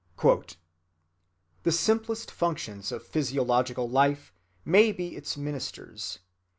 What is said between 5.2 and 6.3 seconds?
ministers.